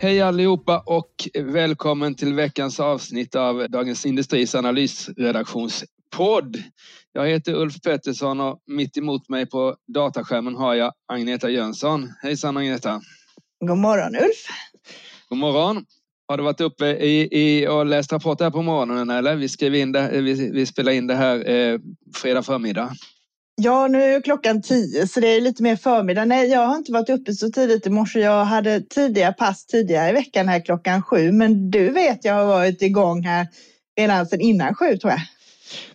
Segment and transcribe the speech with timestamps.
[0.00, 6.62] Hej allihopa och välkommen till veckans avsnitt av Dagens Industris analysredaktionspodd.
[7.12, 12.12] Jag heter Ulf Pettersson och mitt emot mig på dataskärmen har jag Agneta Jönsson.
[12.22, 13.00] Hejsan Agneta!
[13.66, 14.46] God morgon Ulf!
[15.28, 15.84] God morgon!
[16.28, 19.36] Har du varit uppe i, i och läst rapport här på morgonen eller?
[19.36, 21.78] Vi, skrev in det, vi, vi spelar in det här eh,
[22.14, 22.92] fredag förmiddag.
[23.60, 26.24] Ja, nu är klockan tio så det är lite mer förmiddag.
[26.24, 28.20] Nej, jag har inte varit uppe så tidigt i morse.
[28.20, 31.32] Jag hade tidiga pass tidigare i veckan här klockan sju.
[31.32, 33.46] Men du vet, jag har varit igång här
[34.00, 35.20] redan sedan innan sju tror jag.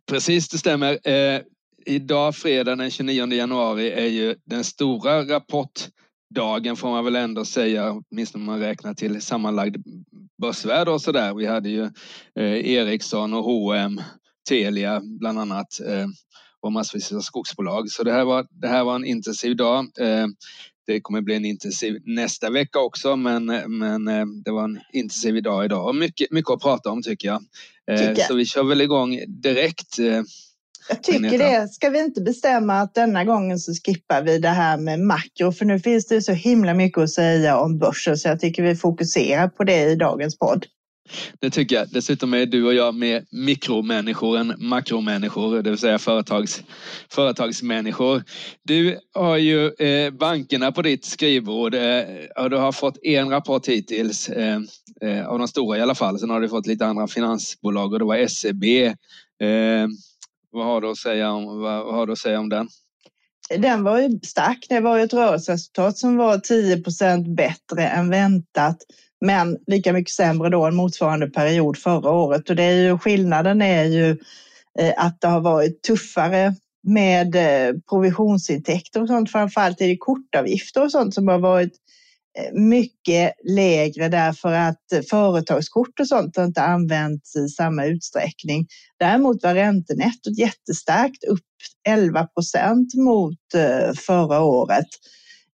[0.09, 1.07] Precis, det stämmer.
[1.07, 1.41] Eh,
[1.85, 7.91] idag, fredag den 29 januari, är ju den stora rapportdagen får man väl ändå säga,
[7.91, 9.77] åtminstone om man räknar till sammanlagd
[10.41, 11.33] börsvärde och sådär.
[11.33, 11.83] Vi hade ju
[12.39, 14.01] eh, Ericsson och H&M,
[14.49, 16.07] Telia bland annat eh,
[16.63, 17.89] och massvis av skogsbolag.
[17.89, 19.85] Så det här var, det här var en intensiv dag.
[19.99, 20.27] Eh,
[20.87, 25.43] det kommer bli en intensiv nästa vecka också, men, men eh, det var en intensiv
[25.43, 27.43] dag idag och mycket, mycket att prata om tycker jag.
[27.91, 28.23] Eh, tycker.
[28.23, 29.97] Så vi kör väl igång direkt.
[30.89, 31.67] Jag tycker det.
[31.67, 35.65] Ska vi inte bestämma att denna gången så skippar vi det här med makro, för
[35.65, 39.47] nu finns det så himla mycket att säga om börsen, så jag tycker vi fokuserar
[39.47, 40.65] på det i dagens podd.
[41.39, 41.89] Det tycker jag.
[41.89, 46.63] Dessutom är du och jag mer mikromänniskor än makromänniskor, det vill säga företags,
[47.09, 48.23] företagsmänniskor.
[48.63, 52.03] Du har ju eh, bankerna på ditt skrivbord eh,
[52.37, 54.59] och du har fått en rapport hittills, eh,
[55.01, 56.19] eh, av de stora i alla fall.
[56.19, 58.63] Sen har du fått lite andra finansbolag och det var SEB.
[58.63, 59.87] Eh,
[60.51, 62.67] vad, har du att säga om, vad, vad har du att säga om den?
[63.57, 64.65] Den var ju stark.
[64.69, 68.77] Det var ju ett rörelseresultat som var 10% bättre än väntat
[69.23, 72.49] men lika mycket sämre då än motsvarande period förra året.
[72.49, 74.17] Och det är ju, skillnaden är ju
[74.79, 76.55] eh, att det har varit tuffare
[76.87, 81.73] med eh, provisionsintäkter och sånt, framförallt är det kortavgifter och sånt som har varit
[82.39, 88.67] eh, mycket lägre därför att företagskort och sånt har inte använts i samma utsträckning.
[88.99, 91.39] Däremot var räntenettot jättestarkt, upp
[91.87, 93.39] 11 procent mot
[94.05, 94.87] förra året.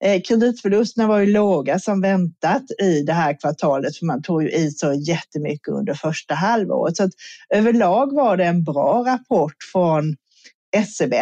[0.04, 4.50] Eh, kreditförlusterna var ju låga som väntat i det här kvartalet för man tog ju
[4.50, 6.98] i så jättemycket under första halvåret.
[6.98, 7.12] Så att
[7.50, 10.16] överlag var det en bra rapport från
[10.88, 11.14] SEB.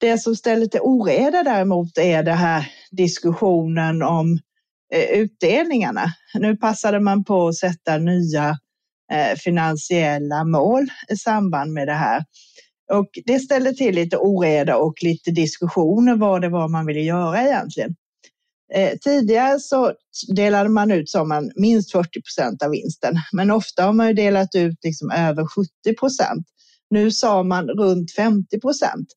[0.00, 4.38] Det som ställer till oreda däremot är den här diskussionen om
[4.94, 6.04] eh, utdelningarna.
[6.34, 8.58] Nu passade man på att sätta nya
[9.12, 12.24] eh, finansiella mål i samband med det här.
[12.92, 17.42] Och det ställde till lite oreda och lite diskussioner vad det var man ville göra
[17.42, 17.94] egentligen.
[18.74, 19.92] Eh, tidigare så
[20.28, 24.14] delade man ut sa man minst 40 procent av vinsten, men ofta har man ju
[24.14, 26.46] delat ut liksom över 70 procent.
[26.90, 29.08] Nu sa man runt 50 procent.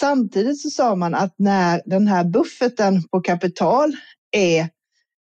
[0.00, 3.96] Samtidigt så sa man att när den här bufferten på kapital
[4.30, 4.68] är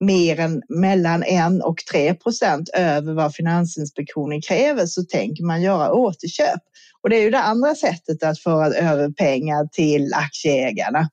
[0.05, 5.93] mer än mellan 1 och 3 procent över vad Finansinspektionen kräver så tänker man göra
[5.93, 6.61] återköp.
[7.03, 11.09] Och det är ju det andra sättet att föra över pengar till aktieägarna.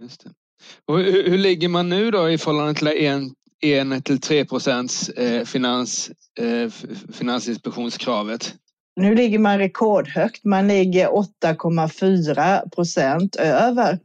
[0.00, 0.30] Just det.
[0.86, 5.08] Och hur, hur ligger man nu då i förhållande till en, en till 3 procents
[5.08, 6.10] eh, finans,
[6.40, 6.70] eh,
[7.12, 8.54] finansinspektionskravet?
[8.96, 10.44] Nu ligger man rekordhögt.
[10.44, 13.98] Man ligger 8,4 procent över.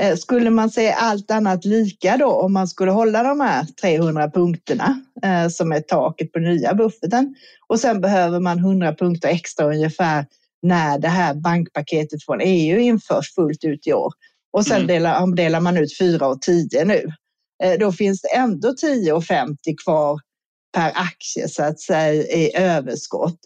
[0.00, 4.30] Eh, skulle man se allt annat lika då om man skulle hålla de här 300
[4.30, 5.00] punkterna
[5.50, 7.34] som är taket på nya bufferten
[7.66, 10.26] och sen behöver man 100 punkter extra ungefär
[10.62, 14.12] när det här bankpaketet från EU införs fullt ut i år
[14.54, 14.86] och sen mm.
[14.86, 17.12] delar, delar man ut 4 och 10 nu.
[17.62, 20.20] Eh, då finns det ändå 10,50 kvar
[20.76, 23.38] per aktie så att säga i överskott.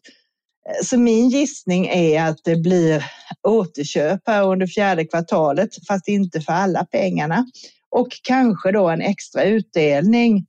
[0.68, 3.04] Eh, så min gissning är att det blir
[3.48, 7.46] återköp här under fjärde kvartalet, fast inte för alla pengarna.
[7.90, 10.46] Och kanske då en extra utdelning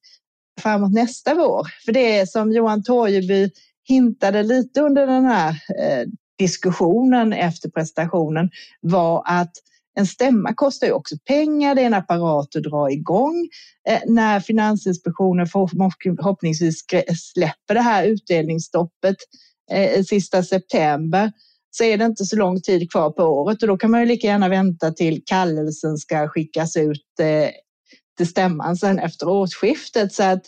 [0.61, 1.67] framåt nästa vår.
[1.85, 3.49] För det är som Johan Torgeby
[3.87, 6.05] hintade lite under den här eh,
[6.37, 8.49] diskussionen efter presentationen
[8.81, 9.51] var att
[9.99, 13.49] en stämma kostar ju också pengar, det är en apparat att dra igång.
[13.89, 16.85] Eh, när Finansinspektionen förhoppningsvis
[17.33, 19.15] släpper det här utdelningsstoppet
[19.71, 21.31] eh, sista september
[21.71, 24.05] så är det inte så lång tid kvar på året och då kan man ju
[24.05, 27.49] lika gärna vänta till kallelsen ska skickas ut eh,
[28.17, 30.13] till stämman sen efter årsskiftet.
[30.13, 30.43] Så att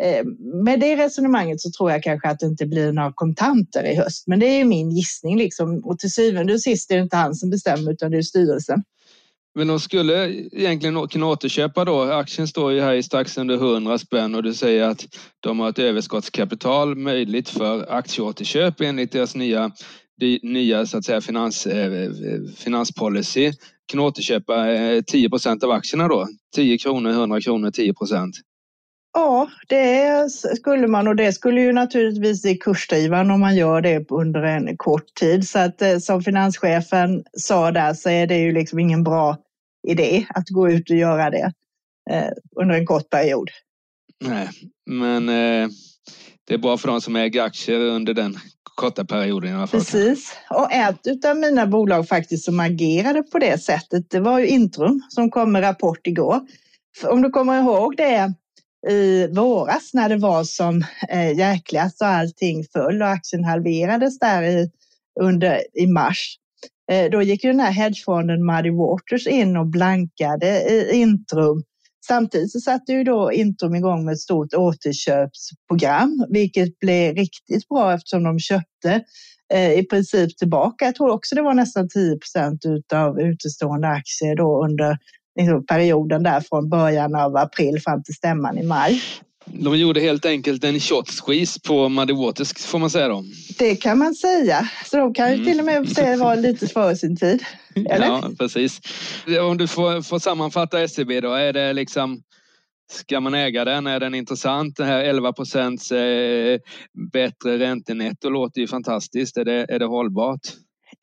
[0.00, 0.24] eh,
[0.64, 4.26] med det resonemanget så tror jag kanske att det inte blir några kontanter i höst.
[4.26, 5.84] Men det är min gissning liksom.
[5.84, 8.82] Och till syvende och sist är det inte han som bestämmer utan det är styrelsen.
[9.54, 12.02] Men de skulle egentligen kunna återköpa då.
[12.02, 15.06] Aktien står ju här i strax under 100 spänn och du säger att
[15.40, 19.70] de har ett överskottskapital möjligt för aktieåterköp enligt deras nya,
[20.42, 22.10] nya så att säga, finans, eh,
[22.56, 23.52] finanspolicy.
[23.86, 26.28] Kan återköpa eh, 10 procent av aktierna då.
[26.54, 28.34] 10 kronor, 100 kronor, 10 procent.
[29.16, 34.10] Ja, det skulle man och det skulle ju naturligtvis bli kursdrivande om man gör det
[34.10, 35.48] under en kort tid.
[35.48, 39.36] Så att eh, som finanschefen sa där så är det ju liksom ingen bra
[39.88, 41.52] idé att gå ut och göra det
[42.10, 43.50] eh, under en kort period.
[44.24, 44.48] Nej,
[44.86, 45.68] men eh,
[46.46, 48.38] det är bra för de som äger aktier under den
[48.74, 49.80] korta perioden i alla fall.
[49.80, 54.46] Precis, och ett av mina bolag faktiskt som agerade på det sättet, det var ju
[54.46, 56.40] Intrum som kom med rapport igår.
[57.04, 58.34] Om du kommer ihåg det
[58.88, 64.42] i våras när det var som eh, jäkligast och allting föll och aktien halverades där
[64.42, 64.70] i,
[65.20, 66.36] under, i mars.
[66.92, 71.62] Eh, då gick ju den här hedgefonden Muddy Waters in och blankade Intrum.
[72.06, 77.92] Samtidigt så satte ju då Intrum igång med ett stort återköpsprogram, vilket blev riktigt bra
[77.94, 79.04] eftersom de köpte
[79.54, 80.84] eh, i princip tillbaka.
[80.84, 82.64] Jag tror också det var nästan 10 procent
[82.94, 84.98] av utestående aktier då under
[85.40, 89.02] liksom, perioden där från början av april fram till stämman i maj.
[89.46, 93.24] De gjorde helt enkelt en shot squeeze på Muddy Waters får man säga då.
[93.58, 94.68] Det kan man säga.
[94.84, 97.44] Så de kan ju till och med säga vara lite före sin tid.
[97.74, 98.06] Eller?
[98.06, 98.80] Ja, precis.
[99.40, 102.22] Om du får, får sammanfatta SEB då, är det liksom
[102.92, 103.86] Ska man äga den?
[103.86, 104.76] Är den intressant?
[104.76, 106.58] Det här 11 procents eh,
[107.12, 109.36] bättre räntenetto låter ju fantastiskt.
[109.36, 110.40] Är det, är det hållbart?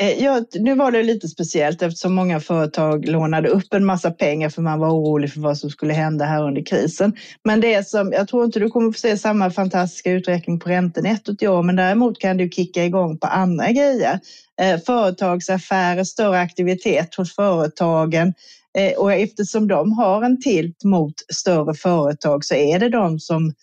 [0.01, 4.49] Eh, ja, nu var det lite speciellt eftersom många företag lånade upp en massa pengar
[4.49, 7.13] för man var orolig för vad som skulle hända här under krisen.
[7.43, 11.41] Men det som, jag tror inte du kommer få se samma fantastiska utveckling på räntenettot
[11.41, 14.19] i år, men däremot kan du kicka igång på andra grejer.
[14.61, 18.33] Eh, företagsaffärer, större aktivitet hos företagen.
[18.77, 23.53] Eh, och eftersom de har en tilt mot större företag så är det de som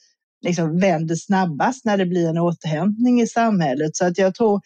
[0.47, 3.97] liksom vänder snabbast när det blir en återhämtning i samhället.
[3.97, 4.61] Så att jag tror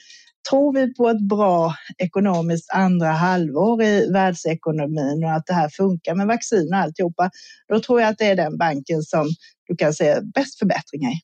[0.50, 6.14] tror vi på ett bra ekonomiskt andra halvår i världsekonomin och att det här funkar
[6.14, 7.30] med vaccin och alltihopa,
[7.68, 9.28] då tror jag att det är den banken som
[9.68, 11.20] du kan se bäst förbättringar i.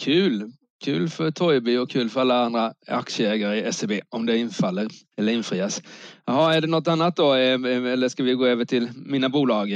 [0.00, 0.52] Kul!
[0.84, 4.88] Kul för Toiby och kul för alla andra aktieägare i SEB om det infaller
[5.18, 5.82] eller infrias.
[6.26, 9.70] Jaha, är det något annat då eller ska vi gå över till mina bolag?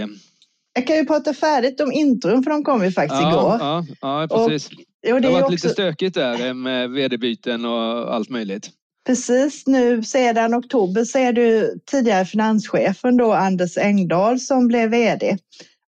[0.73, 3.56] Jag kan ju prata färdigt om Intrum för de kom ju faktiskt ja, igår.
[3.61, 4.67] Ja, ja precis.
[4.67, 5.53] Och Jo, det, det har varit också...
[5.53, 8.71] lite stökigt där eh, med vd-byten och allt möjligt.
[9.06, 15.39] Precis, nu sedan oktober så är det tidigare finanschefen då Anders Engdahl som blev vd.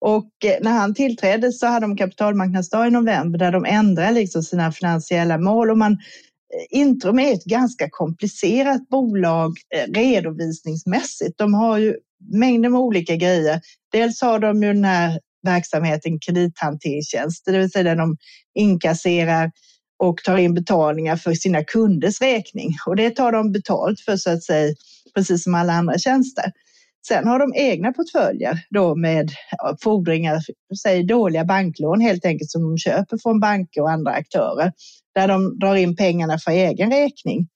[0.00, 4.42] Och eh, när han tillträdde så hade de kapitalmarknadsdag i november där de ändrade liksom
[4.42, 9.58] sina finansiella mål och man eh, Intrum är ett ganska komplicerat bolag
[9.88, 11.38] redovisningsmässigt.
[11.38, 11.96] De har ju
[12.32, 13.60] mängder med olika grejer.
[13.92, 18.16] Dels har de ju den här verksamheten kredithanteringstjänster, det vill säga där de
[18.54, 19.50] inkasserar
[19.98, 22.70] och tar in betalningar för sina kunders räkning.
[22.86, 24.74] Och det tar de betalt för så att säga,
[25.14, 26.52] precis som alla andra tjänster.
[27.08, 29.30] Sen har de egna portföljer då med
[29.82, 30.40] fordringar,
[30.82, 34.72] säg dåliga banklån helt enkelt som de köper från banker och andra aktörer
[35.14, 37.48] där de drar in pengarna för egen räkning.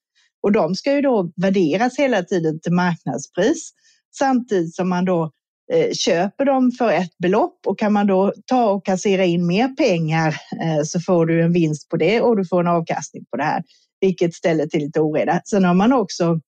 [0.42, 3.70] Och de ska ju då värderas hela tiden till marknadspris
[4.18, 5.30] samtidigt som man då
[5.72, 9.68] Eh, köper dem för ett belopp och kan man då ta och kassera in mer
[9.68, 10.28] pengar
[10.62, 13.44] eh, så får du en vinst på det och du får en avkastning på det
[13.44, 13.62] här,
[14.00, 15.40] vilket ställer till lite oreda.
[15.44, 16.40] Sen har man också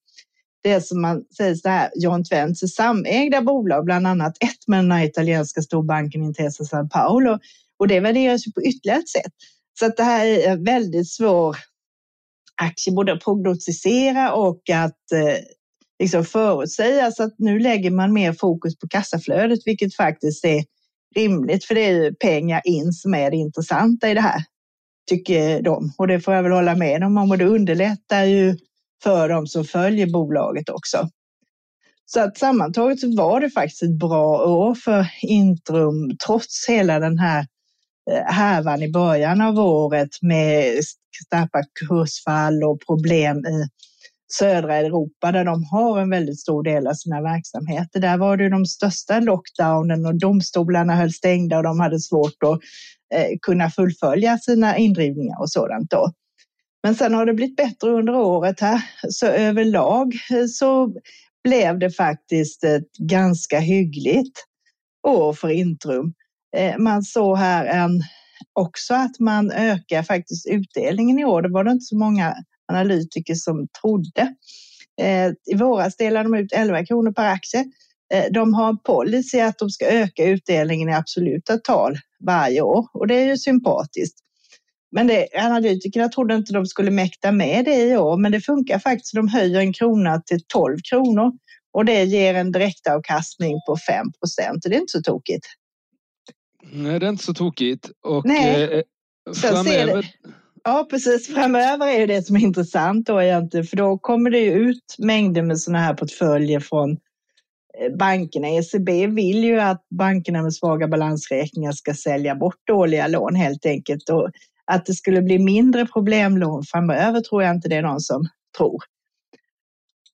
[0.63, 4.91] det som man säger så här, John Twents samägda bolag, bland annat ett med den
[4.91, 7.39] här italienska storbanken Intesa San Paolo
[7.79, 9.33] och det värderas ju på ytterligare ett sätt.
[9.79, 11.57] Så att det här är en väldigt svår
[12.61, 15.37] aktie både att prognostisera och att eh,
[15.99, 20.63] liksom förutsägas Så att nu lägger man mer fokus på kassaflödet, vilket faktiskt är
[21.15, 24.43] rimligt, för det är ju pengar in som är det intressanta i det här,
[25.09, 25.93] tycker de.
[25.97, 28.57] Och det får jag väl hålla med dem om och det underlättar ju
[29.03, 31.09] för dem som följer bolaget också.
[32.05, 37.19] Så att sammantaget så var det faktiskt ett bra år för Intrum trots hela den
[37.19, 37.47] här
[38.11, 40.79] eh, härvan i början av året med
[41.25, 43.67] starka kursfall och problem i
[44.33, 47.99] södra Europa där de har en väldigt stor del av sina verksamheter.
[47.99, 52.59] Där var det de största lockdownen och domstolarna höll stängda och de hade svårt att
[53.15, 56.11] eh, kunna fullfölja sina indrivningar och sådant då.
[56.83, 60.93] Men sen har det blivit bättre under året här, så överlag eh, så
[61.43, 64.43] blev det faktiskt ett ganska hyggligt
[65.07, 66.13] år för Intrum.
[66.57, 68.01] Eh, man såg här en,
[68.53, 71.41] också att man ökar faktiskt utdelningen i år.
[71.41, 72.35] Det var det inte så många
[72.67, 74.35] analytiker som trodde.
[75.01, 77.65] Eh, I våras delade de ut 11 kronor per aktie.
[78.31, 83.07] De har en policy att de ska öka utdelningen i absoluta tal varje år och
[83.07, 84.19] det är ju sympatiskt.
[84.91, 88.79] Men det, analytikerna trodde inte de skulle mäkta med det i år, men det funkar
[88.79, 89.13] faktiskt.
[89.15, 91.31] De höjer en krona till 12 kronor
[91.73, 94.63] och det ger en direktavkastning på 5 procent.
[94.63, 95.45] Det är inte så tokigt.
[96.71, 97.89] Nej, det är inte så tokigt.
[98.01, 98.63] Och Nej.
[98.63, 98.81] Eh,
[99.35, 100.05] framöver...
[100.67, 101.27] Ja, precis.
[101.27, 105.41] Framöver är det som är intressant då egentligen, för då kommer det ju ut mängder
[105.41, 108.47] med sådana här portföljer från eh, bankerna.
[108.47, 114.09] ECB vill ju att bankerna med svaga balansräkningar ska sälja bort dåliga lån helt enkelt.
[114.09, 114.29] Och
[114.65, 118.83] att det skulle bli mindre problemlån framöver tror jag inte det är någon som tror.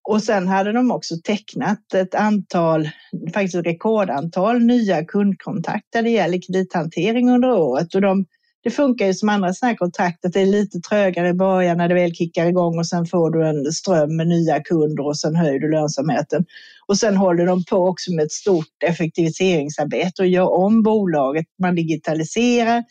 [0.10, 2.90] Och sen hade de också tecknat ett antal,
[3.34, 7.96] faktiskt ett rekordantal nya kundkontakter det gäller kredithantering under året.
[7.96, 8.26] Och de,
[8.64, 11.78] det funkar ju som andra sådana här kontrakt att det är lite trögare i början
[11.78, 15.18] när det väl kickar igång och sen får du en ström med nya kunder och
[15.18, 16.46] sen höjer du lönsamheten.
[16.88, 21.46] Och sen håller de på också med ett stort effektiviseringsarbete och gör om bolaget.
[21.62, 22.84] Man digitaliserar,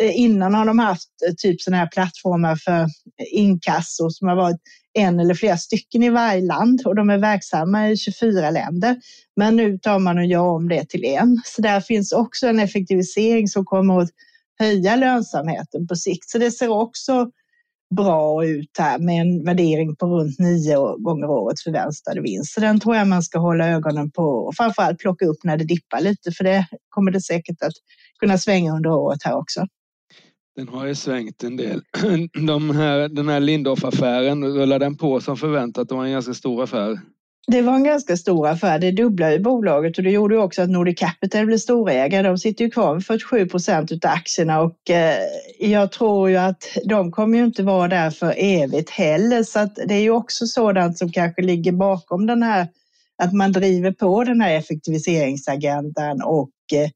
[0.00, 2.86] eh, innan har de haft eh, typ sådana här plattformar för
[3.32, 4.60] inkasso som har varit
[4.92, 8.96] en eller flera stycken i varje land och de är verksamma i 24 länder.
[9.36, 11.40] Men nu tar man och gör om det till en.
[11.44, 14.10] Så där finns också en effektivisering som kommer att
[14.60, 16.30] höja lönsamheten på sikt.
[16.30, 17.30] Så det ser också
[17.96, 22.54] bra ut här med en värdering på runt nio gånger årets förväntade vinst.
[22.54, 25.64] Så den tror jag man ska hålla ögonen på och framförallt plocka upp när det
[25.64, 27.72] dippar lite för det kommer det säkert att
[28.20, 29.66] kunna svänga under året här också.
[30.56, 31.82] Den har ju svängt en del.
[32.46, 35.88] De här, den här Lindorff-affären, rullar den på som förväntat?
[35.88, 37.00] Det var en ganska stor affär.
[37.50, 38.78] Det var en ganska stor affär.
[38.78, 42.28] Det dubblade bolaget och det gjorde också att Nordic Capital blev storägare.
[42.28, 45.16] De sitter ju kvar med 47 procent av aktierna och eh,
[45.58, 49.42] jag tror ju att de kommer ju inte vara där för evigt heller.
[49.42, 52.68] Så att det är ju också sådant som kanske ligger bakom den här
[53.22, 56.90] att man driver på den här effektiviseringsagendan och eh,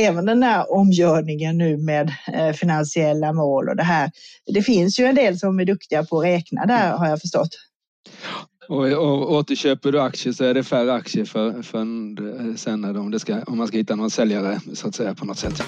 [0.00, 4.10] även den här omgörningen nu med eh, finansiella mål och det här.
[4.46, 7.50] Det finns ju en del som är duktiga på att räkna där har jag förstått.
[8.68, 12.94] Och, och återköper du aktier så är det färre aktier för, för eh, sen när
[12.94, 15.62] de, ska, om man ska hitta någon säljare så att säga på något sätt.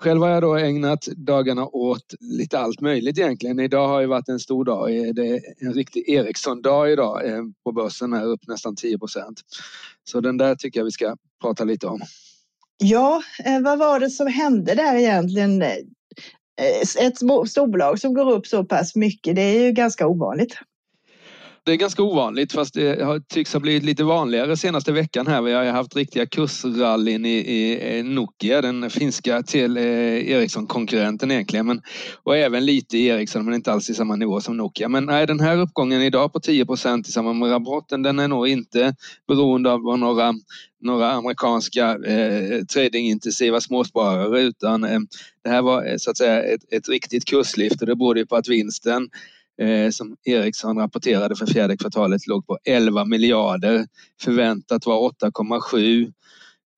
[0.00, 3.60] Själv har jag då ägnat dagarna åt lite allt möjligt egentligen.
[3.60, 4.96] Idag har ju varit en stor dag.
[4.96, 9.40] Eh, det är en riktig Ericsson-dag idag eh, på börsen här upp nästan 10 procent.
[10.04, 12.00] Så den där tycker jag vi ska prata lite om.
[12.78, 13.22] Ja,
[13.62, 15.62] vad var det som hände där egentligen?
[16.60, 17.16] Eh, ett
[17.48, 20.58] storbolag som går upp så pass mycket, det är ju ganska ovanligt.
[21.64, 25.42] Det är ganska ovanligt fast det har, tycks ha blivit lite vanligare senaste veckan här.
[25.42, 29.84] Vi har haft riktiga kursrallyn i, i eh, Nokia, den finska till eh,
[30.30, 31.66] Ericsson-konkurrenten egentligen.
[31.66, 31.82] Men,
[32.22, 34.88] och även lite i Ericsson men inte alls i samma nivå som Nokia.
[34.88, 38.28] Men nej, den här uppgången idag på 10 procent i samband med rapporten den är
[38.28, 38.94] nog inte
[39.28, 40.34] beroende av några
[40.82, 45.00] några amerikanska eh, tradingintensiva småsparare utan eh,
[45.44, 48.36] det här var eh, så att säga ett, ett riktigt kurslyft och det berodde på
[48.36, 49.10] att vinsten
[49.60, 53.86] eh, som Ericsson rapporterade för fjärde kvartalet låg på 11 miljarder.
[54.22, 56.12] Förväntat var 8,7.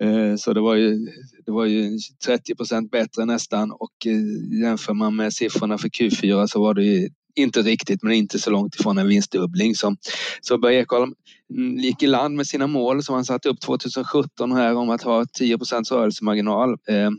[0.03, 0.99] Eh, så det var ju,
[1.47, 6.47] det var ju 30 procent bättre nästan och eh, jämför man med siffrorna för Q4
[6.47, 9.75] så var det ju inte riktigt, men inte så långt ifrån en vinstdubbling.
[9.75, 9.97] Så,
[10.41, 11.15] så Börje Ekholm
[11.79, 15.25] gick i land med sina mål som han satte upp 2017 här om att ha
[15.33, 16.71] 10 rörelsemarginal.
[16.71, 17.11] Eh,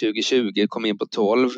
[0.00, 1.50] 2020 kom in på 12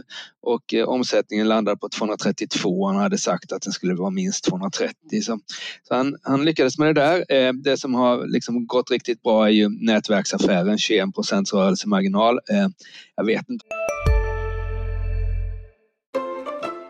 [0.42, 2.86] och eh, omsättningen landade på 232.
[2.86, 4.94] Han hade sagt att den skulle vara minst 230.
[5.22, 5.38] Så,
[5.82, 7.24] så han, han, lyckades med det där.
[7.28, 11.08] Eh, det som har liksom gått riktigt bra är ju nätverksaffären, 21
[11.52, 12.34] rörelsemarginal.
[12.50, 12.68] Eh,
[13.16, 13.64] jag vet inte.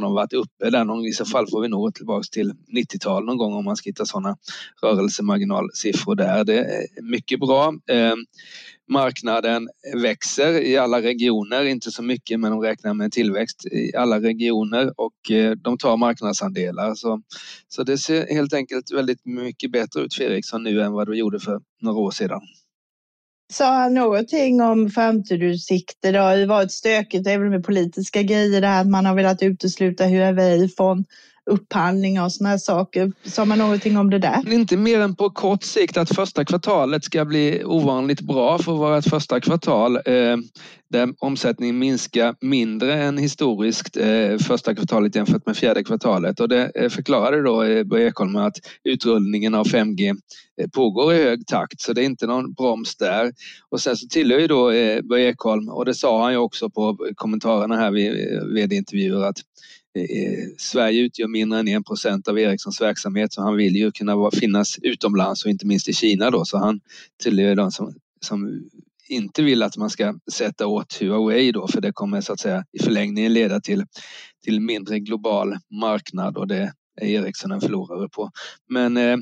[0.00, 3.24] de har varit uppe där någon, i så fall får vi nog tillbaka till 90-tal
[3.24, 4.36] någon gång om man ska hitta sådana
[4.82, 6.44] rörelsemarginalsiffror där.
[6.44, 7.74] Det är mycket bra.
[7.90, 8.18] Ehm,
[8.88, 9.68] marknaden
[10.02, 14.20] växer i alla regioner, inte så mycket men de räknar med en tillväxt i alla
[14.20, 16.94] regioner och eh, de tar marknadsandelar.
[16.94, 17.22] Så,
[17.68, 21.16] så det ser helt enkelt väldigt mycket bättre ut för Ericsson nu än vad det
[21.16, 22.40] gjorde för några år sedan.
[23.52, 26.12] Sa han någonting om framtidsutsikter?
[26.12, 29.42] Det har ju varit stökigt även med politiska grejer, det här att man har velat
[29.42, 31.04] utesluta Huawei från
[31.50, 33.12] upphandlingar och sådana här saker.
[33.24, 34.52] Sa man någonting om det där?
[34.52, 38.78] Inte mer än på kort sikt att första kvartalet ska bli ovanligt bra för att
[38.78, 40.36] vara ett första kvartal eh,
[40.90, 46.40] där omsättningen minskar mindre än historiskt eh, första kvartalet jämfört med fjärde kvartalet.
[46.40, 50.16] Och det eh, förklarade då eh, Börje Ekholm att utrullningen av 5G
[50.60, 53.32] eh, pågår i hög takt så det är inte någon broms där.
[53.70, 56.70] Och sen så tillhör ju då eh, Börje Ekholm och det sa han ju också
[56.70, 58.12] på kommentarerna här vid
[58.54, 59.38] vd-intervjuer att
[59.94, 64.30] Eh, Sverige utgör mindre än 1 procent av Ericssons verksamhet så han vill ju kunna
[64.30, 66.80] finnas utomlands och inte minst i Kina då så han
[67.22, 68.68] tillhör de som, som
[69.08, 72.64] inte vill att man ska sätta åt Huawei då för det kommer så att säga
[72.72, 73.84] i förlängningen leda till,
[74.44, 78.30] till mindre global marknad och det är Ericsson en förlorare på.
[78.68, 79.16] Men eh,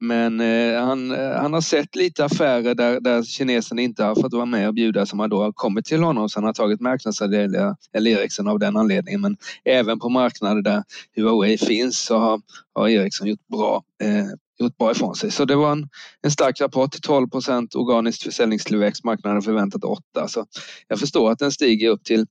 [0.00, 4.32] men eh, han, eh, han har sett lite affärer där, där kineserna inte har fått
[4.32, 7.76] vara med och bjuda som har då kommit till honom så han har tagit marknadsandelar,
[7.92, 9.20] eller Ericsson av den anledningen.
[9.20, 10.82] Men även på marknader där
[11.16, 12.40] Huawei finns så har,
[12.74, 14.26] har Ericsson gjort bra, eh,
[14.58, 15.30] gjort bra ifrån sig.
[15.30, 15.88] Så det var en,
[16.22, 20.28] en stark rapport, 12 procent organiskt försäljningstillväxt, marknaden förväntat 8.
[20.28, 20.46] Så
[20.88, 22.26] jag förstår att den stiger upp till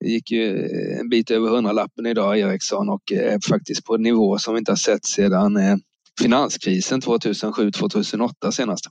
[0.00, 4.02] det gick ju eh, en bit över 100-lappen idag Ericsson och är faktiskt på en
[4.02, 5.76] nivå som vi inte har sett sedan eh,
[6.20, 8.84] finanskrisen 2007-2008 senast.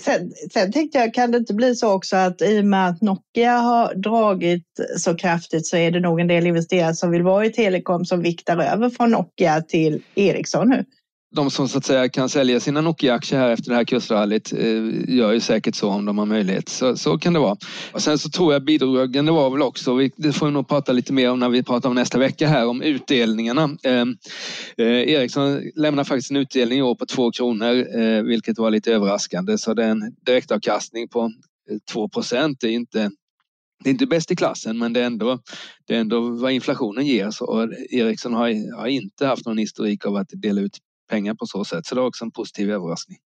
[0.00, 3.00] Sen, sen tänkte jag, kan det inte bli så också att i och med att
[3.02, 7.46] Nokia har dragit så kraftigt så är det nog en del investerare som vill vara
[7.46, 10.84] i telekom som viktar över från Nokia till Ericsson nu?
[11.30, 15.16] De som så att säga kan sälja sina Nokia-aktier här efter det här kursrallyt eh,
[15.16, 16.68] gör ju säkert så om de har möjlighet.
[16.68, 17.56] Så, så kan det vara.
[17.92, 21.12] Och sen så tror jag bidragen var väl också, det får vi nog prata lite
[21.12, 23.76] mer om när vi pratar om nästa vecka här, om utdelningarna.
[23.82, 24.04] Eh,
[24.76, 28.92] eh, Ericsson lämnar faktiskt en utdelning i år på två kronor, eh, vilket var lite
[28.92, 29.58] överraskande.
[29.58, 31.20] Så det är en direktavkastning på
[31.70, 32.60] eh, 2 procent.
[32.60, 33.10] Det är inte
[33.84, 35.38] det är inte bäst i klassen men det är ändå,
[35.86, 37.30] det är ändå vad inflationen ger.
[37.30, 41.64] Så Ericsson har, har inte haft någon historik av att dela ut pengar på så
[41.64, 41.86] sätt.
[41.86, 43.18] Så det var också en positiv överraskning.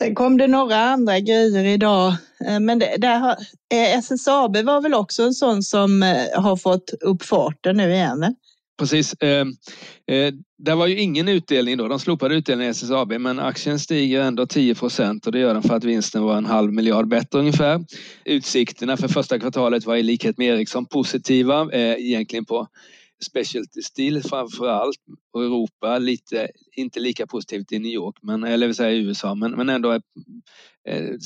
[0.00, 2.14] Sen kom det några andra grejer idag,
[2.46, 3.36] eh, men det, där har,
[3.74, 8.34] eh, SSAB var väl också en sån som eh, har fått upp farten nu igen?
[8.78, 9.14] Precis.
[9.14, 9.46] Eh,
[10.06, 11.88] eh, det var ju ingen utdelning då.
[11.88, 15.62] De slopade utdelningen i SSAB men aktien stiger ändå 10 procent och det gör den
[15.62, 17.84] för att vinsten var en halv miljard bättre ungefär.
[18.24, 22.66] Utsikterna för första kvartalet var i likhet med Ericsson positiva, eh, egentligen på
[23.24, 24.98] specialty steel framför allt
[25.32, 29.34] och Europa lite, inte lika positivt i New York, men, eller vill säga i USA,
[29.34, 30.02] men, men ändå är,
[30.88, 31.18] eh,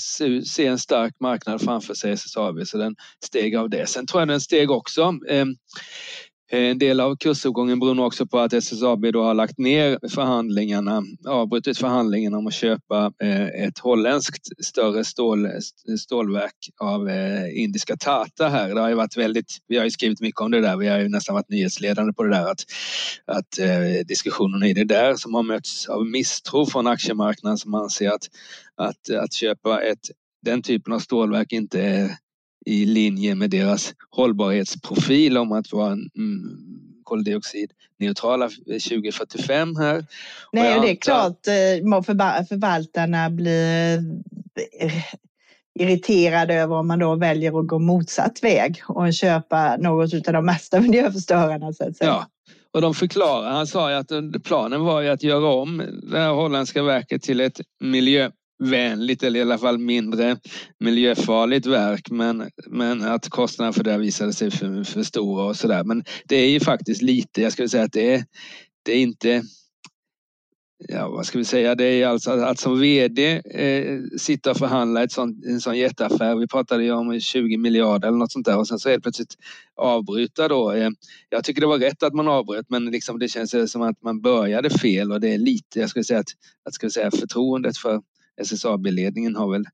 [0.44, 3.86] se en stark marknad framför sig SSAB så den steg av det.
[3.86, 5.46] Sen tror jag den steg också Eh,
[6.52, 9.98] Eh, en del av kursuppgången beror nog också på att SSAB då har lagt ner
[10.14, 15.48] förhandlingarna, avbrutit förhandlingarna om att köpa eh, ett holländskt större stål,
[15.98, 18.74] stålverk av eh, indiska Tata här.
[18.74, 20.98] Det har ju varit väldigt, vi har ju skrivit mycket om det där, vi har
[20.98, 22.64] ju nästan varit nyhetsledande på det där att,
[23.26, 23.58] att
[24.06, 28.28] diskussionerna i det där som har mötts av misstro från aktiemarknaden som anser att,
[28.76, 30.10] att, att köpa ett,
[30.42, 32.16] den typen av stålverk inte är
[32.66, 36.58] i linje med deras hållbarhetsprofil om att vara mm,
[37.04, 40.06] koldioxidneutrala 2045 här.
[40.52, 42.02] Nej, det är klart eh,
[42.48, 43.96] förvaltarna blir
[44.80, 44.92] eh,
[45.80, 50.46] irriterade över om man då väljer att gå motsatt väg och köpa något av de
[50.46, 51.72] mesta miljöförstörarna.
[51.72, 51.96] Så att.
[52.00, 52.26] Ja,
[52.72, 56.30] och de förklarar, han sa ju att planen var ju att göra om det här
[56.30, 58.30] holländska verket till ett miljö
[58.70, 60.36] vänligt eller i alla fall mindre
[60.80, 65.84] miljöfarligt verk men, men att kostnaderna för det visade sig för, för stora och sådär.
[65.84, 68.24] Men det är ju faktiskt lite, jag skulle säga att det är,
[68.84, 69.42] det är inte
[70.88, 74.56] ja, vad ska vi säga, det är alltså att, att som VD eh, sitta och
[74.56, 76.36] förhandla ett sånt, en sån jätteaffär.
[76.36, 79.34] Vi pratade ju om 20 miljarder eller något sånt där och sen så helt plötsligt
[79.76, 80.72] avbryta då.
[80.72, 80.90] Eh,
[81.28, 84.20] jag tycker det var rätt att man avbröt men liksom det känns som att man
[84.20, 86.30] började fel och det är lite, jag skulle säga att,
[86.64, 88.00] att ska vi säga, förtroendet för
[88.40, 89.64] SSAB-ledningen har väl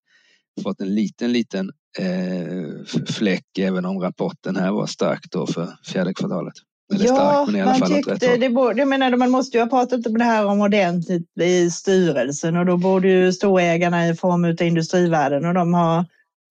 [0.63, 6.15] fått en liten, liten eh, fläck även om rapporten här var stark då för fjärde
[6.15, 6.55] kvartalet.
[6.95, 10.07] Eller ja, stark, men man tyckte det borde, jag menar, man måste ju ha pratat
[10.07, 14.63] om det här om ordentligt i styrelsen och då borde ju storägarna i form av
[14.63, 15.99] industrivärden och de har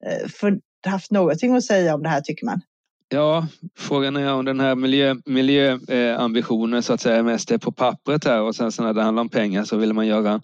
[0.06, 0.54] eh,
[0.92, 2.62] haft någonting att säga om det här tycker man.
[3.10, 7.72] Ja, frågan är om den här miljöambitionen miljö, eh, så att säga mest är på
[7.72, 10.42] pappret här och sen så när det handlar om pengar så vill man göra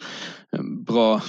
[0.87, 1.21] bra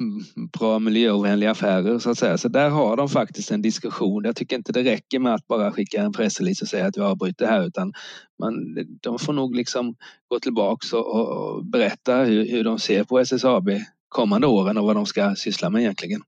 [0.58, 2.38] bra miljöovänliga affärer så att säga.
[2.38, 4.24] Så där har de faktiskt en diskussion.
[4.24, 7.00] Jag tycker inte det räcker med att bara skicka en pressrelease och säga att vi
[7.00, 7.92] avbryter här utan
[8.38, 8.54] man,
[9.00, 9.94] de får nog liksom
[10.28, 13.70] gå tillbaks och, och berätta hur, hur de ser på SSAB
[14.08, 16.22] kommande åren och vad de ska syssla med egentligen.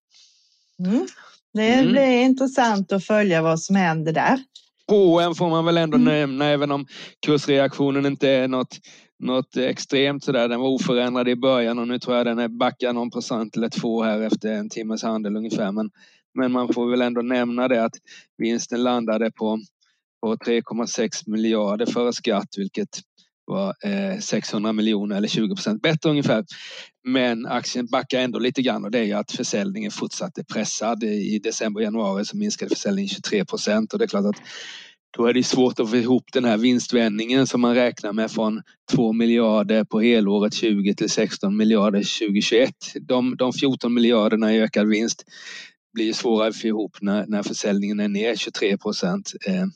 [0.86, 1.06] Mm.
[1.54, 1.92] Det mm.
[1.92, 2.30] blir mm.
[2.30, 4.38] intressant att följa vad som händer där.
[4.88, 6.14] H&M får man väl ändå mm.
[6.14, 6.86] nämna även om
[7.26, 8.78] kursreaktionen inte är något
[9.22, 10.48] något extremt sådär.
[10.48, 13.68] Den var oförändrad i början och nu tror jag den är backad någon procent eller
[13.68, 15.72] två här efter en timmes handel ungefär.
[15.72, 15.90] Men,
[16.34, 17.94] men man får väl ändå nämna det att
[18.38, 19.60] vinsten landade på,
[20.22, 22.88] på 3,6 miljarder före skatt, vilket
[23.44, 26.44] var eh, 600 miljoner eller 20 procent bättre ungefär.
[27.04, 31.02] Men aktien backar ändå lite grann och det är ju att försäljningen fortsatte pressad.
[31.04, 34.42] I december och januari så minskade försäljningen 23 procent och det är klart att
[35.16, 38.62] då är det svårt att få ihop den här vinstvändningen som man räknar med från
[38.92, 42.74] 2 miljarder på helåret 20 till 16 miljarder 2021.
[43.00, 45.24] De, de 14 miljarderna i ökad vinst
[45.94, 49.32] blir svårare att få ihop när, när försäljningen är ner 23 procent.
[49.46, 49.66] Eh,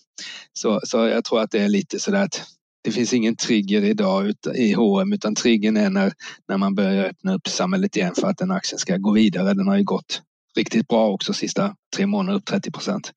[0.52, 2.42] så, så jag tror att det är lite sådär att
[2.84, 6.12] det finns ingen trigger idag i H&M utan triggern är när,
[6.48, 9.54] när man börjar öppna upp samhället igen för att den aktien ska gå vidare.
[9.54, 10.22] Den har ju gått
[10.56, 13.12] riktigt bra också sista tre månader, upp 30 procent.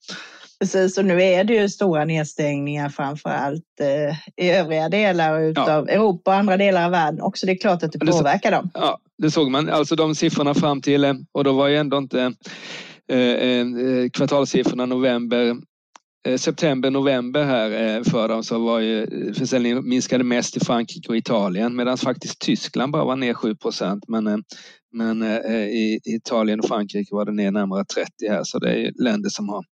[0.60, 5.86] Precis, och nu är det ju stora nedstängningar framför allt eh, i övriga delar utav
[5.88, 5.94] ja.
[5.94, 7.46] Europa och andra delar av världen också.
[7.46, 8.70] Det är klart att det, det påverkar dem.
[8.74, 9.70] Ja, det såg man.
[9.70, 12.34] Alltså de siffrorna fram till, eh, och då var ju ändå inte
[13.12, 13.66] eh, eh,
[14.14, 15.56] kvartalssiffrorna november Eh,
[16.30, 20.60] Eh, september, november här eh, för dem så var ju eh, försäljningen minskade mest i
[20.60, 24.04] Frankrike och Italien medan faktiskt Tyskland bara var ner 7 procent.
[24.08, 24.44] Men,
[24.94, 29.30] men i Italien och Frankrike var det ner närmare 30 här så det är länder
[29.30, 29.66] som har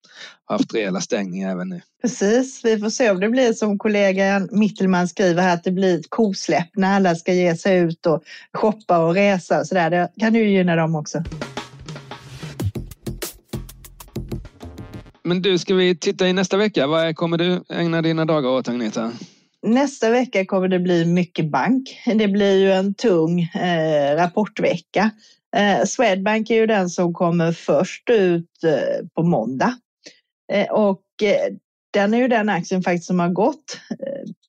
[0.45, 1.81] haft rejäla stängningar även nu.
[2.03, 5.99] Precis, vi får se om det blir som kollegan Mittelman skriver här att det blir
[5.99, 9.91] ett kosläpp när alla ska ge sig ut och shoppa och resa och sådär.
[9.91, 11.23] Det kan ju gynna dem också.
[15.27, 16.87] Men du, ska vi titta i nästa vecka?
[16.87, 19.13] Vad kommer du ägna dina dagar åt, Agneta?
[19.63, 22.03] Nästa vecka kommer det bli mycket bank.
[22.15, 25.11] Det blir ju en tung eh, rapportvecka.
[25.57, 29.79] Eh, Swedbank är ju den som kommer först ut eh, på måndag.
[30.53, 31.55] Eh, och eh,
[31.93, 33.81] den är ju den aktien faktiskt som har gått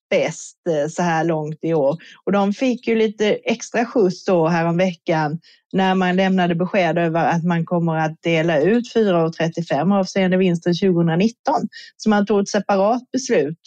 [0.09, 1.97] bäst eh, så här långt i år.
[2.23, 5.39] Och de fick ju lite extra skjuts då häromveckan
[5.73, 11.67] när man lämnade besked över att man kommer att dela ut 4,35 avseende vinsten 2019.
[11.97, 13.59] Så man tog ett separat beslut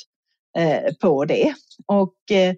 [0.59, 1.55] eh, på det.
[1.87, 2.55] Och eh,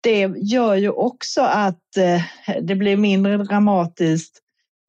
[0.00, 2.22] det gör ju också att eh,
[2.62, 4.42] det blir mindre dramatiskt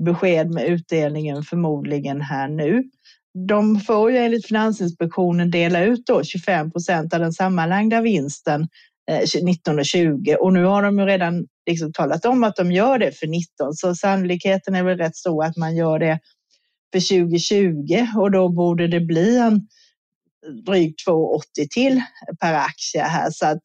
[0.03, 2.83] besked med utdelningen förmodligen här nu
[3.47, 8.67] de får ju enligt Finansinspektionen dela ut då 25 procent av den sammanlagda vinsten
[9.11, 12.71] eh, 19 och 20 och nu har de ju redan liksom talat om att de
[12.71, 16.19] gör det för 19 så sannolikheten är väl rätt stor att man gör det
[16.93, 19.67] för 2020 och då borde det bli en
[20.65, 22.01] drygt 2,80 till
[22.39, 23.29] per aktie här.
[23.31, 23.61] Så att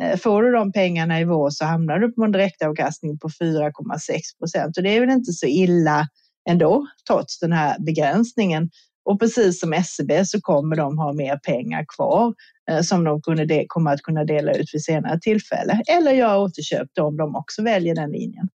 [0.00, 4.20] eh, får du de pengarna i vår så hamnar du på en direktavkastning på 4,6
[4.38, 4.76] procent.
[4.76, 6.08] Och det är väl inte så illa
[6.48, 8.70] ändå trots den här begränsningen.
[9.06, 12.34] Och precis som SEB så kommer de ha mer pengar kvar
[12.70, 16.88] eh, som de kunde kommer att kunna dela ut vid senare tillfälle eller göra återköp
[16.92, 18.48] då om de också väljer den linjen.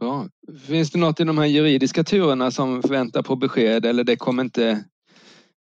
[0.00, 0.26] Bra.
[0.66, 4.42] Finns det något i de här juridiska turerna som väntar på besked eller det kommer
[4.42, 4.84] inte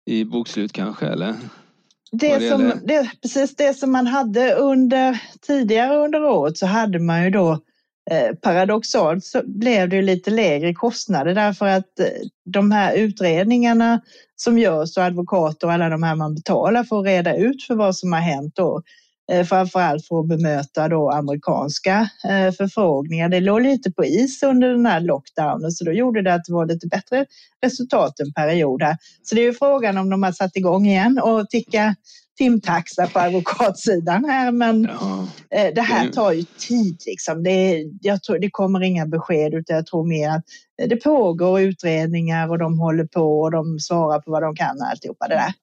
[0.05, 1.07] i bokslut kanske?
[1.07, 1.35] Eller?
[2.11, 6.99] Det, det som, det, precis det som man hade under tidigare under året så hade
[6.99, 7.59] man ju då
[8.11, 12.05] Eh, paradoxalt så blev det lite lägre kostnader därför att eh,
[12.45, 14.01] de här utredningarna
[14.35, 17.75] som görs och advokater och alla de här man betalar för att reda ut för
[17.75, 18.81] vad som har hänt då.
[19.31, 22.09] Eh, framförallt för att bemöta då amerikanska
[22.57, 23.29] förfrågningar.
[23.29, 26.53] Det låg lite på is under den här lockdownen så då gjorde det att det
[26.53, 27.25] var lite bättre
[27.63, 28.97] resultat en period här.
[29.23, 31.95] Så det är ju frågan om de har satt igång igen och ticka
[32.37, 35.27] timtaxa på advokatsidan här, men ja.
[35.57, 37.01] Eh, det här tar ju tid.
[37.05, 37.43] Liksom.
[37.43, 40.43] Det, jag tror, det kommer inga besked, utan jag tror mer att
[40.81, 44.77] eh, det pågår utredningar och de håller på och de svarar på vad de kan
[44.81, 45.53] och alltihopa det där.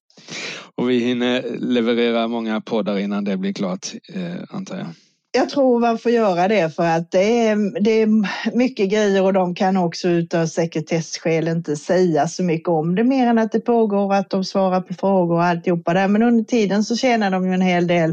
[0.74, 4.86] Och vi hinner leverera många poddar innan det blir klart, eh, antar jag.
[5.34, 8.08] Jag tror man får göra det för att det är, det är
[8.56, 13.26] mycket grejer och de kan också utav sekretesskäl inte säga så mycket om det mer
[13.26, 16.08] än att det pågår och att de svarar på frågor och alltihopa där.
[16.08, 18.10] Men under tiden så tjänar de ju en hel del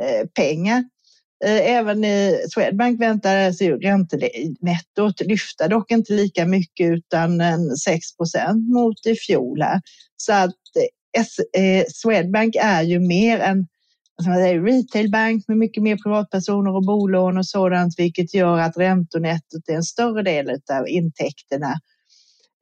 [0.00, 0.84] eh, pengar.
[1.44, 9.06] Eh, även i Swedbank väntar ju räntenettot lyfta, dock inte lika mycket utan 6% mot
[9.06, 9.62] i fjol.
[9.62, 9.80] Här.
[10.16, 10.54] Så att
[11.16, 13.66] eh, eh Swedbank är ju mer än...
[14.18, 19.68] Alltså, en retailbank med mycket mer privatpersoner och bolån och sådant, vilket gör att räntonettot
[19.68, 21.74] är en större del av intäkterna.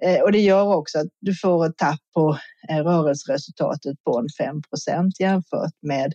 [0.05, 2.39] Eh, och det gör också att du får ett tapp på
[2.69, 4.29] eh, rörelseresultatet på en
[4.89, 6.13] 5% jämfört med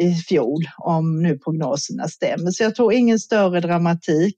[0.00, 2.50] i fjol om nu prognoserna stämmer.
[2.50, 4.36] Så jag tror ingen större dramatik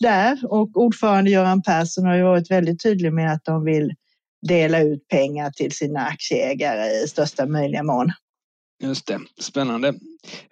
[0.00, 3.94] där och ordförande Göran Persson har ju varit väldigt tydlig med att de vill
[4.46, 8.12] dela ut pengar till sina aktieägare i största möjliga mån.
[8.80, 9.88] Just det, spännande.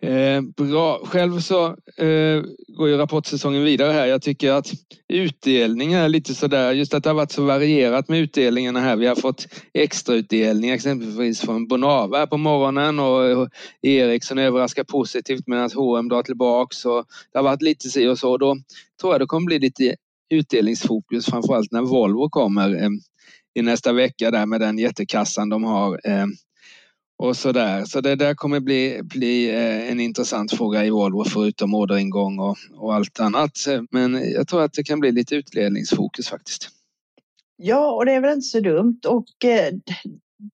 [0.00, 1.00] Eh, bra.
[1.04, 4.06] Själv så eh, går ju rapportsäsongen vidare här.
[4.06, 4.72] Jag tycker att
[5.08, 8.96] utdelningen är lite sådär, just att det har varit så varierat med utdelningarna här.
[8.96, 13.48] Vi har fått extrautdelning exempelvis från Bonava här på morgonen och
[13.82, 18.36] Ericsson överraskar positivt medan H&M drar tillbaks och det har varit lite si och så.
[18.36, 18.56] Då
[19.00, 19.96] tror jag det kommer bli lite
[20.30, 22.90] utdelningsfokus framförallt när Volvo kommer eh,
[23.54, 26.00] i nästa vecka där med den jättekassan de har.
[26.04, 26.26] Eh,
[27.18, 27.84] och så där.
[27.84, 32.56] Så det där kommer bli, bli eh, en intressant fråga i Volvo förutom orderingång och,
[32.74, 33.66] och allt annat.
[33.68, 36.68] Eh, men jag tror att det kan bli lite utledningsfokus faktiskt.
[37.56, 39.00] Ja, och det är väl inte så dumt.
[39.06, 39.72] Och eh,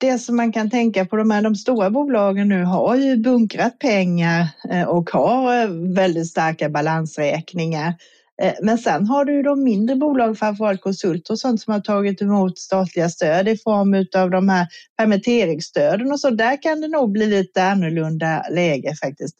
[0.01, 3.79] det som man kan tänka på, de här de stora bolagen nu har ju bunkrat
[3.79, 7.95] pengar eh, och har eh, väldigt starka balansräkningar.
[8.43, 12.23] Eh, men sen har du de mindre bolag, framförallt konsulter och sånt som har tagit
[12.23, 14.67] emot statliga stöd i form av de här
[14.97, 16.31] permitteringsstöden och så.
[16.31, 19.37] Där kan det nog bli lite annorlunda läge faktiskt.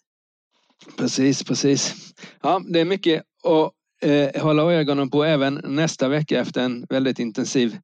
[0.99, 1.95] Precis, precis.
[2.43, 3.73] Ja, det är mycket att
[4.09, 7.77] eh, hålla ögonen på även nästa vecka efter en väldigt intensiv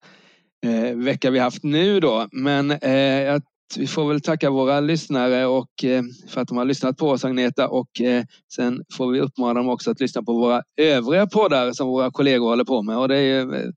[0.66, 2.28] eh, vecka vi haft nu då.
[2.32, 2.92] Men eh,
[3.22, 3.42] jag
[3.76, 7.24] vi får väl tacka våra lyssnare och, eh, för att de har lyssnat på oss
[7.24, 11.72] Agneta och eh, sen får vi uppmana dem också att lyssna på våra övriga poddar
[11.72, 13.70] som våra kollegor håller på med och det är, eh,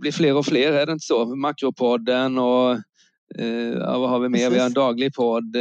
[0.00, 1.36] blir fler och fler, är det inte så?
[1.36, 2.78] Makropodden och
[3.74, 4.38] ja, vad har vi mer?
[4.38, 4.54] Precis.
[4.54, 5.56] Vi har en daglig podd,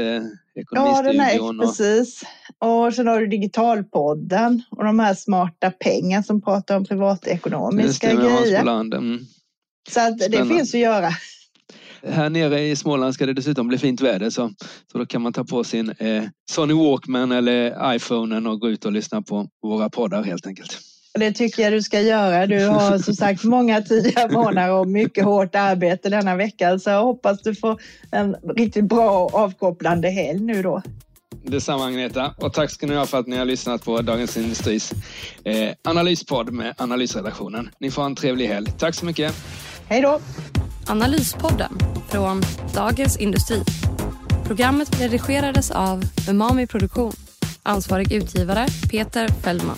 [0.56, 1.60] Ekonomistudion.
[1.60, 2.24] Ja, precis.
[2.60, 8.62] Och sen har du Digitalpodden och de här smarta pengar som pratar om privatekonomiska grejer.
[8.62, 9.20] Mm.
[9.90, 11.10] Så att det finns att göra.
[12.08, 14.52] Här nere i Småland ska det dessutom bli fint väder så,
[14.92, 18.86] så då kan man ta på sin eh, Sony Walkman eller iPhonen och gå ut
[18.86, 20.80] och lyssna på våra poddar helt enkelt.
[21.14, 22.48] Det tycker jag du ska göra.
[22.48, 26.80] Du har som sagt många tidiga månader och mycket hårt arbete denna vecka.
[26.80, 27.82] Så jag hoppas du får
[28.12, 30.82] en riktigt bra avkopplande helg nu då.
[31.44, 34.94] Detsamma Agneta och tack ska ni ha för att ni har lyssnat på Dagens Industris
[35.44, 37.70] eh, analyspodd med analysredaktionen.
[37.80, 38.72] Ni får en trevlig helg.
[38.78, 39.36] Tack så mycket.
[39.88, 40.20] Hej då.
[40.90, 42.42] Analyspodden från
[42.74, 43.64] Dagens Industri.
[44.48, 47.14] Programmet redigerades av Umami Produktion.
[47.64, 49.78] Ansvarig utgivare Peter Fellman.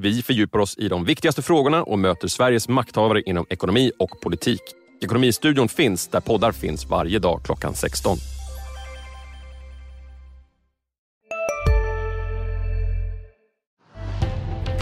[0.00, 4.60] Vi fördjupar oss i de viktigaste frågorna och möter Sveriges makthavare inom ekonomi och politik.
[5.02, 8.18] Ekonomistudion finns där poddar finns varje dag klockan 16.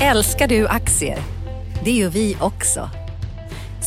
[0.00, 1.18] Älskar du aktier?
[1.84, 2.90] Det gör vi också.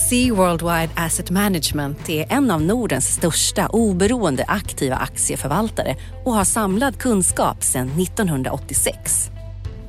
[0.10, 6.98] Sea Worldwide Asset Management är en av Nordens största oberoende aktiva aktieförvaltare och har samlad
[6.98, 9.32] kunskap sedan 1986.